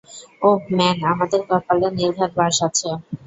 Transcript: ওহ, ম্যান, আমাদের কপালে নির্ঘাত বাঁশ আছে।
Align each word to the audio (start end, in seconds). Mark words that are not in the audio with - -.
ওহ, 0.41 0.59
ম্যান, 0.71 0.97
আমাদের 1.11 1.41
কপালে 1.49 1.87
নির্ঘাত 1.97 2.31
বাঁশ 2.37 2.57
আছে। 2.67 2.89